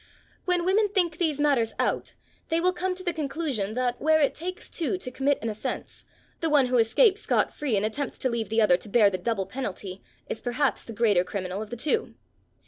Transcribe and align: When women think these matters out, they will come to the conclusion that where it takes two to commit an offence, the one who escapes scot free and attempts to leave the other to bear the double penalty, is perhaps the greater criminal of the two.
When 0.45 0.65
women 0.65 0.89
think 0.89 1.19
these 1.19 1.39
matters 1.39 1.73
out, 1.77 2.15
they 2.49 2.59
will 2.59 2.73
come 2.73 2.95
to 2.95 3.03
the 3.03 3.13
conclusion 3.13 3.75
that 3.75 4.01
where 4.01 4.19
it 4.19 4.33
takes 4.33 4.67
two 4.67 4.97
to 4.97 5.11
commit 5.11 5.37
an 5.43 5.49
offence, 5.49 6.05
the 6.39 6.49
one 6.49 6.65
who 6.65 6.79
escapes 6.79 7.21
scot 7.21 7.53
free 7.53 7.77
and 7.77 7.85
attempts 7.85 8.17
to 8.17 8.29
leave 8.31 8.49
the 8.49 8.61
other 8.63 8.77
to 8.77 8.89
bear 8.89 9.11
the 9.11 9.19
double 9.19 9.45
penalty, 9.45 10.01
is 10.27 10.41
perhaps 10.41 10.83
the 10.83 10.91
greater 10.93 11.23
criminal 11.23 11.61
of 11.61 11.69
the 11.69 11.75
two. 11.77 12.15